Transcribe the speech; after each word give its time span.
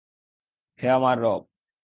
হে 0.79 0.87
আমার 0.89 1.17
রব! 1.19 1.41